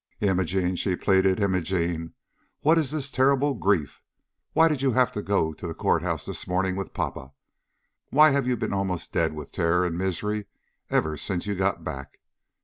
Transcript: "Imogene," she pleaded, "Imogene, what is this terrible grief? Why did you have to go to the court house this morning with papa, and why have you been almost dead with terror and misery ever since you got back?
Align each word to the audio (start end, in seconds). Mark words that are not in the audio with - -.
"Imogene," 0.19 0.75
she 0.75 0.95
pleaded, 0.95 1.39
"Imogene, 1.39 2.15
what 2.61 2.79
is 2.79 2.89
this 2.89 3.11
terrible 3.11 3.53
grief? 3.53 4.01
Why 4.53 4.67
did 4.67 4.81
you 4.81 4.93
have 4.93 5.11
to 5.11 5.21
go 5.21 5.53
to 5.53 5.67
the 5.67 5.75
court 5.75 6.01
house 6.01 6.25
this 6.25 6.47
morning 6.47 6.75
with 6.75 6.91
papa, 6.95 7.21
and 7.29 7.29
why 8.09 8.31
have 8.31 8.47
you 8.47 8.57
been 8.57 8.73
almost 8.73 9.13
dead 9.13 9.33
with 9.35 9.51
terror 9.51 9.85
and 9.85 9.95
misery 9.95 10.47
ever 10.89 11.17
since 11.17 11.45
you 11.45 11.53
got 11.53 11.83
back? 11.83 12.19